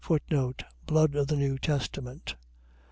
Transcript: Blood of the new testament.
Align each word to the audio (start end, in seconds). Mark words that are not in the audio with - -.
Blood 0.87 1.13
of 1.13 1.27
the 1.27 1.35
new 1.35 1.59
testament. 1.59 2.33